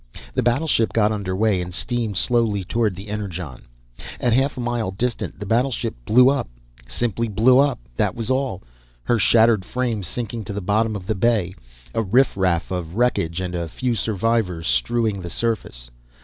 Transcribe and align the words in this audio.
The 0.33 0.41
battleship 0.41 0.93
got 0.93 1.11
under 1.11 1.35
way 1.35 1.61
and 1.61 1.71
steamed 1.71 2.17
slowly 2.17 2.63
toward 2.63 2.95
the 2.95 3.07
Energon. 3.07 3.67
At 4.19 4.33
half 4.33 4.57
a 4.57 4.59
mile 4.59 4.89
distant 4.89 5.37
the 5.39 5.45
battleship 5.45 5.93
blew 6.05 6.31
up 6.31 6.49
simply 6.87 7.27
blew 7.27 7.59
up, 7.59 7.77
that 7.97 8.15
was 8.15 8.31
all, 8.31 8.63
her 9.03 9.19
shattered 9.19 9.63
frame 9.63 10.01
sinking 10.01 10.43
to 10.45 10.53
the 10.53 10.59
bottom 10.59 10.95
of 10.95 11.05
the 11.05 11.13
bay, 11.13 11.53
a 11.93 12.01
riff 12.01 12.35
raff 12.35 12.71
of 12.71 12.95
wreckage 12.95 13.39
and 13.39 13.53
a 13.53 13.67
few 13.67 13.93
survivors 13.93 14.65
strewing 14.65 15.21
the 15.21 15.29
surface. 15.29 15.91